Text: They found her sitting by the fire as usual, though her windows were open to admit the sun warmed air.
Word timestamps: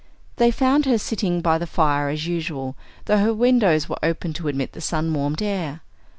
They 0.37 0.49
found 0.49 0.87
her 0.87 0.97
sitting 0.97 1.41
by 1.41 1.59
the 1.59 1.67
fire 1.67 2.09
as 2.09 2.25
usual, 2.25 2.75
though 3.05 3.19
her 3.19 3.35
windows 3.35 3.87
were 3.87 3.99
open 4.01 4.33
to 4.33 4.47
admit 4.47 4.71
the 4.71 4.81
sun 4.81 5.13
warmed 5.13 5.43
air. 5.43 5.81